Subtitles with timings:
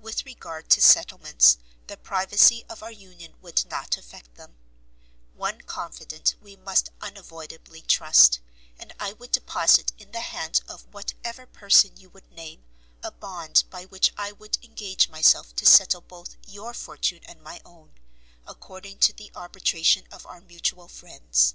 [0.00, 4.56] With regard to settlements, the privacy of our union would not affect them;
[5.32, 8.40] one Confident we must unavoidably trust,
[8.80, 12.64] and I would deposit in the hands of whatever person you would name,
[13.00, 17.60] a bond by which I would engage myself to settle both your fortune and my
[17.64, 17.92] own,
[18.48, 21.54] according to the arbitration of our mutual friends.